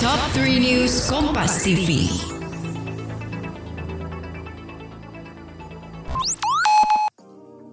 [0.00, 2.08] Top 3 News Kompas TV.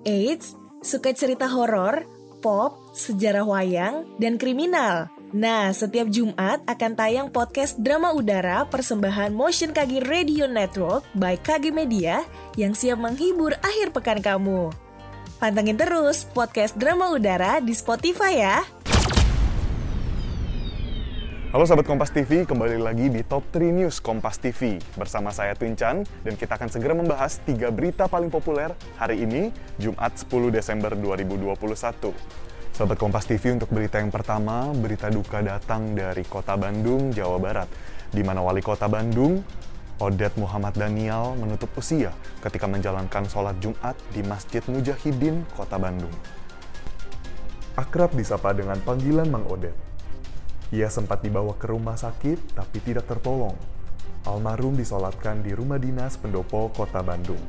[0.04, 0.52] Eits,
[0.84, 2.04] suka cerita horor,
[2.44, 5.08] pop, sejarah wayang, dan kriminal.
[5.32, 11.71] Nah, setiap Jumat akan tayang podcast drama udara persembahan Motion KG Radio Network by KG
[11.71, 12.28] Media
[12.59, 14.68] yang siap menghibur akhir pekan kamu.
[15.39, 18.59] Pantengin terus podcast drama udara di Spotify ya.
[21.58, 24.77] Halo sahabat Kompas TV, kembali lagi di Top 3 News Kompas TV.
[24.94, 29.50] Bersama saya Tuncan, dan kita akan segera membahas tiga berita paling populer hari ini,
[29.81, 32.14] Jumat 10 Desember 2021.
[32.78, 37.70] Sahabat Kompas TV untuk berita yang pertama, berita duka datang dari kota Bandung, Jawa Barat,
[38.14, 39.42] di mana wali kota Bandung,
[39.98, 42.14] Odet Muhammad Daniel menutup usia
[42.45, 46.14] ketika menjalankan sholat Jumat di Masjid Mujahidin, kota Bandung.
[47.73, 49.73] Akrab disapa dengan panggilan Mang Odet,
[50.73, 53.55] ia sempat dibawa ke rumah sakit tapi tidak tertolong.
[54.27, 57.39] Almarhum disolatkan di rumah dinas pendopo kota Bandung.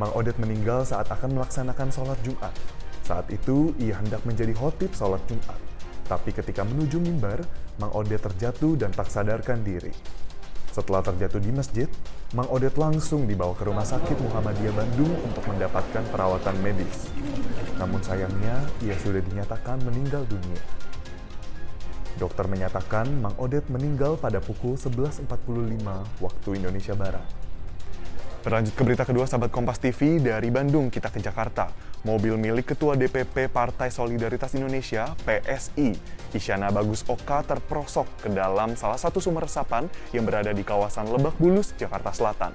[0.00, 2.54] Mang Odet meninggal saat akan melaksanakan sholat Jumat.
[3.04, 5.58] Saat itu, ia hendak menjadi khotib sholat Jumat.
[6.08, 7.44] Tapi ketika menuju mimbar,
[7.76, 9.92] Mang Odet terjatuh dan tak sadarkan diri.
[10.72, 11.90] Setelah terjatuh di masjid,
[12.32, 17.10] Mang Odet langsung dibawa ke rumah sakit Muhammadiyah Bandung untuk mendapatkan perawatan medis.
[17.76, 20.62] Namun sayangnya, ia sudah dinyatakan meninggal dunia.
[22.16, 25.28] Dokter menyatakan Mang Odet meninggal pada pukul 11.45
[26.24, 27.48] waktu Indonesia Barat.
[28.38, 31.68] Berlanjut ke berita kedua sahabat Kompas TV dari Bandung kita ke Jakarta.
[32.06, 35.98] Mobil milik Ketua DPP Partai Solidaritas Indonesia PSI,
[36.30, 41.34] Isyana Bagus Oka terprosok ke dalam salah satu sumber resapan yang berada di kawasan Lebak
[41.36, 42.54] Bulus, Jakarta Selatan.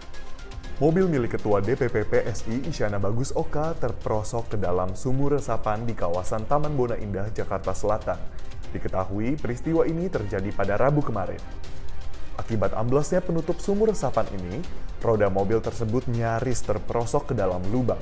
[0.81, 6.49] Mobil milik Ketua DPP PSI Isyana Bagus Oka terprosok ke dalam sumur resapan di kawasan
[6.49, 8.17] Taman Bona Indah, Jakarta Selatan.
[8.73, 11.39] Diketahui peristiwa ini terjadi pada Rabu kemarin.
[12.33, 14.57] Akibat amblesnya penutup sumur resapan ini,
[15.05, 18.01] roda mobil tersebut nyaris terperosok ke dalam lubang.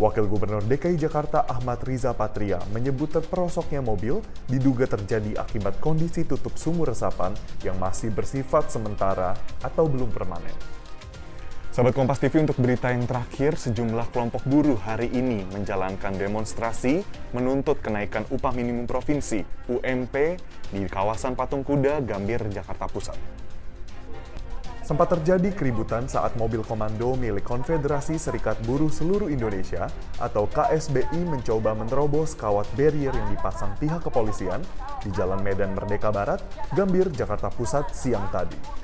[0.00, 6.56] Wakil Gubernur DKI Jakarta Ahmad Riza Patria menyebut terperosoknya mobil diduga terjadi akibat kondisi tutup
[6.56, 10.79] sumur resapan yang masih bersifat sementara atau belum permanen.
[11.70, 17.78] Sahabat Kompas TV untuk berita yang terakhir, sejumlah kelompok buruh hari ini menjalankan demonstrasi menuntut
[17.78, 20.34] kenaikan upah minimum provinsi UMP
[20.74, 23.14] di kawasan Patung Kuda, Gambir, Jakarta Pusat.
[24.82, 29.86] Sempat terjadi keributan saat mobil komando milik Konfederasi Serikat Buruh Seluruh Indonesia
[30.18, 34.58] atau KSBI mencoba menerobos kawat barrier yang dipasang pihak kepolisian
[35.06, 36.42] di Jalan Medan Merdeka Barat,
[36.74, 38.79] Gambir, Jakarta Pusat siang tadi.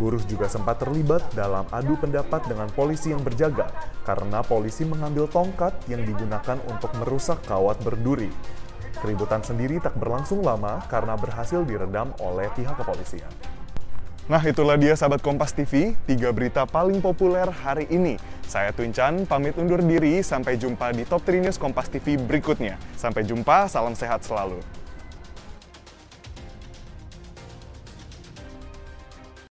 [0.00, 3.68] Buruh juga sempat terlibat dalam adu pendapat dengan polisi yang berjaga
[4.08, 8.32] karena polisi mengambil tongkat yang digunakan untuk merusak kawat berduri.
[9.04, 13.28] Keributan sendiri tak berlangsung lama karena berhasil diredam oleh pihak kepolisian.
[14.24, 18.16] Nah itulah dia sahabat Kompas TV, tiga berita paling populer hari ini.
[18.48, 22.80] Saya Tuncan, pamit undur diri, sampai jumpa di Top 3 News Kompas TV berikutnya.
[22.96, 24.79] Sampai jumpa, salam sehat selalu.